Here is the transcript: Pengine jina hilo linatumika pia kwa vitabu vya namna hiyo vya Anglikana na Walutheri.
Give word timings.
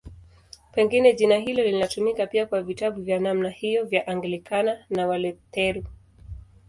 Pengine 0.73 1.13
jina 1.13 1.37
hilo 1.37 1.63
linatumika 1.63 2.27
pia 2.27 2.45
kwa 2.45 2.61
vitabu 2.61 3.01
vya 3.01 3.19
namna 3.19 3.49
hiyo 3.49 3.85
vya 3.85 4.07
Anglikana 4.07 4.85
na 4.89 5.07
Walutheri. 5.07 5.85